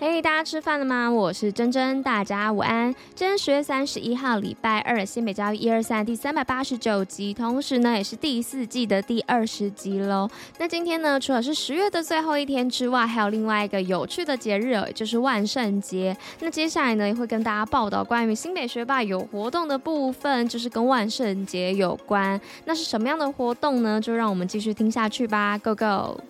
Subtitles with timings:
[0.00, 1.08] 嘿大家吃饭了吗？
[1.08, 2.92] 我是珍珍，大家午安。
[3.14, 10.28] 今天十月三十一号，礼拜二，新北教育一二三第三百八十九集，同时呢，也是第四季的第二十集喽。
[10.58, 16.14] 那今天呢，除了是十月的最后一天之外，还有另外一个有趣的节日，也就是万圣节。
[16.40, 22.38] 那接下来呢，也会跟大家报道关于新北学霸有活动的部分，就是跟万圣节有关。
[22.64, 24.00] 那是什么样的活动呢？
[24.00, 26.20] 就让我们继续听下去吧，Go Go！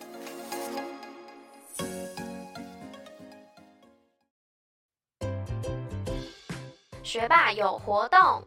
[7.14, 8.44] 学霸有活动。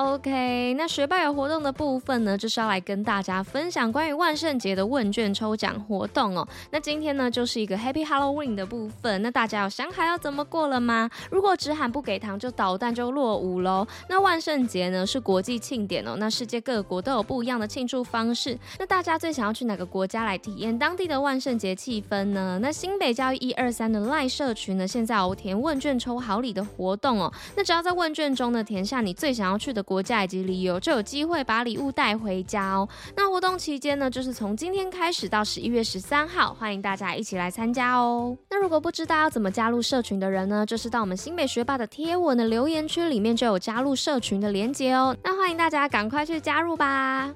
[0.00, 6.48] OK，那学霸有活动的部分呢，就是要来跟大家分享关于万圣节的问卷抽奖活动哦。
[6.70, 9.20] 那今天呢，就是一个 Happy Halloween 的部分。
[9.20, 11.10] 那大家有想好要怎么过了吗？
[11.30, 13.86] 如果只喊不给糖就捣蛋就落伍喽。
[14.08, 18.58] 那万圣节呢是国际庆典哦，那世界各国都有不一样的庆祝方式。
[18.78, 22.58] 那大家最想要去哪个国家来体验当地的万圣节气氛呢？
[22.62, 27.30] 那新北教育一二三的赖社群呢，现在有填问卷抽好礼的活动哦。
[27.54, 32.88] 那只要在问卷中呢填下你最想要去的国家以及理由，就有机会把礼物带回家哦。
[33.16, 38.38] 那活动期间呢，就是从今天开始到十一月十三号，欢迎大家一起来参加哦。
[38.50, 45.16] 那如果不知道要怎么加入社群的人呢，就是到我们新北学霸的贴文的留言区里面就有加入社群的连接哦。
[45.24, 47.34] 那欢迎大家赶快去加入吧。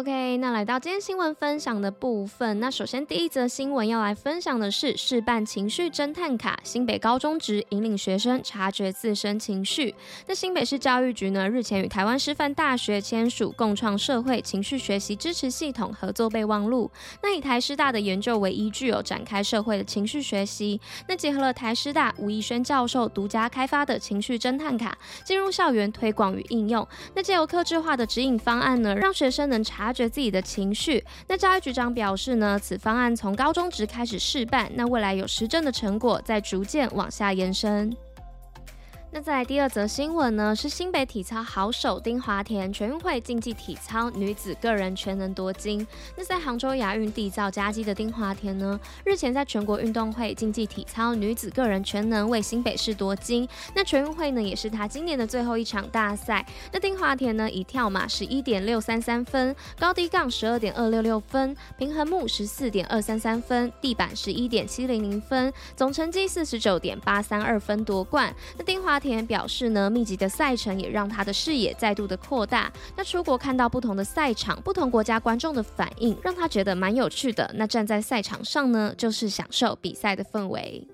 [0.00, 2.58] OK，那来到今天新闻分享的部分。
[2.58, 9.94] 那首先第一则新闻要来分享的是试办情绪侦探卡，新北高中职引领学生察觉自身情绪。
[10.26, 16.90] 那新北市教育局呢，日前与台湾师范大学签署共创社会情绪学习支持系统合作备忘录。
[17.22, 20.80] 那以台师大的研究为依据，有展开社会的情绪学习。
[21.08, 24.96] 那结合了台师大吴怡轩教授独家开发的情绪侦探卡，
[25.26, 26.88] 进入校园推广与应用。
[27.14, 29.89] 那借由客制化的指引方案呢，让学生能查。
[29.90, 31.04] 察觉自己的情绪。
[31.26, 37.92] 那教育局长表示呢，此方案从高中职开始试办，那未来有实证的成果，再逐渐往下延伸。
[39.12, 45.84] 那再来第二则新闻呢，是新北体操好手丁华田全运会竞技体操女子个人全能夺金。
[46.16, 53.48] 那在杭州亚运缔造佳绩的丁华田呢，日前在全国运动会竞技体操女子个人全能为新北市夺金。
[53.74, 56.46] 那全运会呢，也是她今年的最后一场大赛。
[56.72, 68.32] 那丁华田呢，以跳马十一点六三三分，高低杠十二点二六六分，平衡木十四点二三三分，地板十一点七零零分，总成绩四十九点八三二分夺冠。
[68.56, 72.70] 那丁华田表示呢，密集的赛程也让他的视野再度的扩大。
[72.94, 77.50] 那出国看到不同的赛场、不同国家观众的反应，让他觉得蛮有趣的。
[77.54, 80.86] 那站在赛场上呢，就是享受比赛的氛围。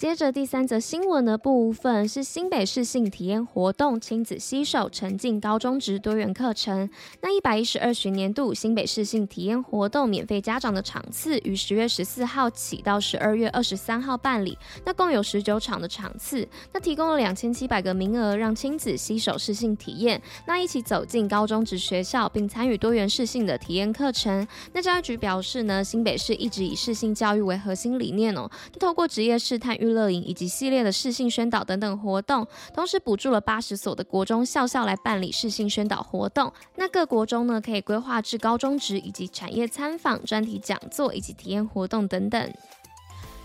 [0.00, 6.88] 接着第三则新闻的部分是新北市性体验活动，亲子携手沉浸高中职多元课程。
[7.20, 14.56] 那一百一十二学年度新北市性体验活动免费家长的场次于十月十四号起到十二月二十三号办理，
[14.86, 24.48] 那共有十九场的场次，那提供了两千七百个名额，让亲子携手视性体验，那一起走进高中职学校，并参与多元视性的体验课程。
[24.72, 36.52] 那教育局表示呢，新北市一直以视性教育为核心理念哦，透过职业试探乐营以及系列的试性宣导等等活动，同时补助了八十所的国中校校来办理试性宣导活动。
[36.76, 42.52] 那各国中呢，可以规划至高中职以及产业参访、专题讲座以及体验活动等等。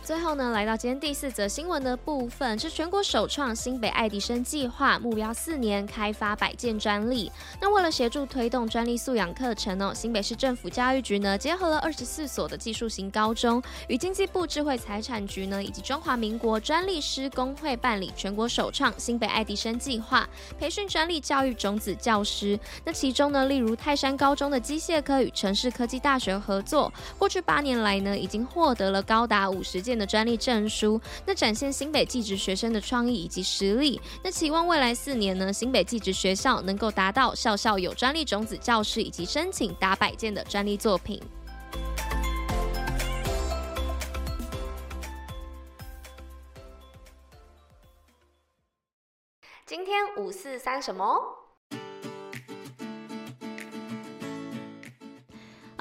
[0.05, 7.31] 最后呢，来到今天第四则新闻的部分，是全国首创新北爱迪生计划，目标四年开发百件专利。
[7.59, 20.29] 那为了协助推动专利素养课程哦，新北市政府教育局呢，结合了二十四所的技术型高中，与经济部智慧财产局呢，以及中华民国专利师工会办理全国首创新北爱迪生计划，
[20.59, 22.59] 培训专利教育种子教师。
[22.83, 33.99] 那其中呢，例如泰山高中的机械科与城市科技大学合作，过去八年来呢，已经获得了高达五十件的专利证书，那展现新北技职学生的创意以及实力。
[34.23, 41.21] 那期望未来四年呢，新北技职学校能够达到校校有专利种子教师，以及申请达百件的专利作品。
[49.65, 51.44] 今天五四三什么？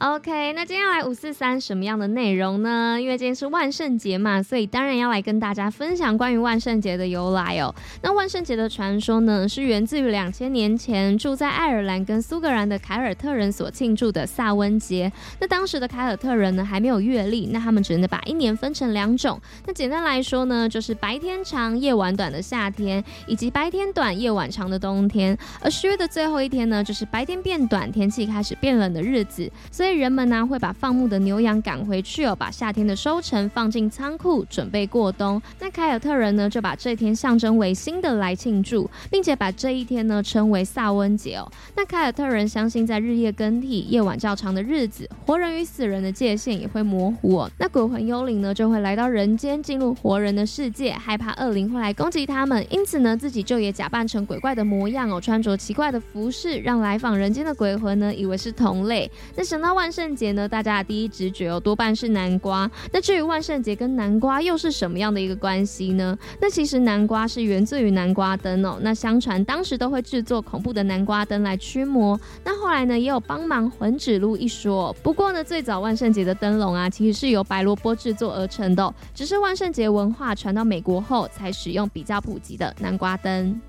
[0.04, 2.98] OK，那今天要来五四三什么样的内容呢？
[3.00, 7.74] 因为今天是万圣节嘛，所以当然要来跟大家分享关于万圣节的由来哦。
[8.02, 15.10] 那万圣节的传说呢，是源自于两千年前住在爱尔兰跟苏格兰的凯尔特人所庆祝的萨温节。
[15.40, 19.40] 那当时的凯尔特人呢，还没有月历，那他们只能把一年分成两种。
[19.66, 25.34] 那简单来说呢，就是白天长、夜晚短的夏天，以及白天短、夜晚长的冬天。
[25.62, 29.50] 而十月的最后一天呢，就是白天变短、天气开始变冷的日子。
[29.70, 35.40] 所以人们呢会把放牧的牛羊赶回去哦，把夏天的收成放进仓库，准备过冬。
[35.60, 41.50] 那凯尔特人呢就把这天象征为新的来庆祝，并且把这一天呢称为萨温节哦。
[41.76, 47.50] 那凯尔特人相信，在日夜更替、夜晚较长的日子，活人与死人的界限也会模糊哦。
[47.58, 59.10] 那鬼魂幽灵呢就会来到人间，进入活人的世界，害怕恶灵会来攻击他们，因此呢自己就也假扮成鬼怪的模样哦，穿着奇怪的服饰，让来访人间的鬼魂呢以为是同类。
[59.36, 59.74] 那想到。
[59.84, 62.70] 万圣节呢，大家的第一直觉哦，多半是南瓜。
[62.90, 66.16] 那至于万圣节跟南瓜又是什么样的一个关系呢？
[66.40, 68.78] 那其实南瓜是源自于南瓜灯哦。
[68.80, 72.18] 那相传当时都会制作恐怖的南瓜灯来驱魔。
[72.42, 74.90] 那后来呢，也有帮忙魂指路一说。
[75.02, 83.60] 不过呢，最早万圣节的灯笼啊，其实是由白萝卜制作而成的，只是万圣节文化传到美国后，才使用比较普及的南瓜灯。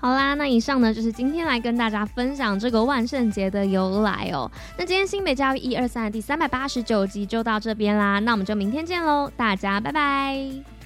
[0.00, 4.50] 好啦，那以上呢就是今天来跟大家分享这个万圣节的由来哦。
[4.76, 10.77] 那今天新北教育一二三的第三百八十九集就到这边啦，那我们就明天见喽，大家拜拜。